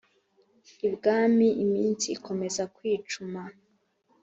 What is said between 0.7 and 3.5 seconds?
Ibwami iminsi ikomeza kwicuma